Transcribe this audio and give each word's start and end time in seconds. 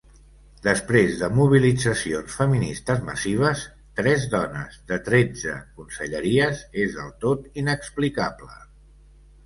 Després 0.67 1.11
de 1.19 1.27
mobilitzacions 1.39 2.37
feministes 2.39 3.05
massives, 3.11 3.67
tres 4.01 4.27
dones 4.33 4.81
de 4.93 5.01
tretze 5.11 5.61
conselleries 5.79 6.67
és 6.89 7.01
del 7.01 7.17
tot 7.29 7.65
inexplicable. 7.65 8.57